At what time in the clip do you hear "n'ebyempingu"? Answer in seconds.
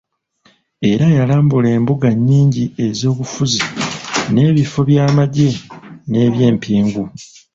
6.09-7.03